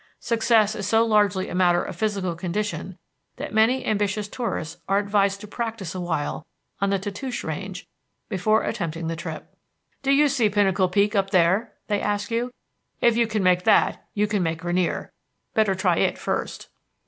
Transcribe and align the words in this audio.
Success 0.19 0.73
is 0.75 0.87
so 0.87 1.05
largely 1.05 1.47
a 1.47 1.53
matter 1.53 1.83
of 1.83 1.95
physical 1.95 2.33
condition 2.33 2.97
that 3.35 3.53
many 3.53 3.85
ambitious 3.85 4.27
tourists 4.27 4.81
are 4.89 4.97
advised 4.97 5.39
to 5.39 5.47
practise 5.47 5.93
awhile 5.93 6.43
on 6.79 6.89
the 6.89 6.97
Tatoosh 6.97 7.43
Range 7.43 7.85
before 8.27 8.63
attempting 8.63 9.09
the 9.09 9.15
trip. 9.15 9.55
"Do 10.01 10.09
you 10.09 10.27
see 10.27 10.49
Pinnacle 10.49 10.89
Peak 10.89 11.15
up 11.15 11.29
there?" 11.29 11.73
they 11.85 12.01
ask 12.01 12.31
you. 12.31 12.51
"If 12.99 13.15
you 13.15 13.27
can 13.27 13.43
make 13.43 13.63
that 13.65 14.03
you 14.15 14.25
can 14.25 14.41
make 14.41 14.63
Rainier. 14.63 15.11
Better 15.53 15.75
try 15.75 15.97
it 15.97 16.17
first." 16.17 16.69